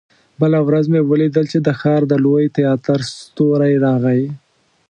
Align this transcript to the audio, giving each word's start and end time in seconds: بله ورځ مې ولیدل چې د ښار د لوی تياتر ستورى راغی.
بله 0.41 0.59
ورځ 0.67 0.85
مې 0.93 1.01
ولیدل 1.03 1.45
چې 1.53 1.59
د 1.65 1.69
ښار 1.79 2.01
د 2.07 2.13
لوی 2.25 2.45
تياتر 2.57 2.99
ستورى 3.15 3.73
راغی. 3.85 4.23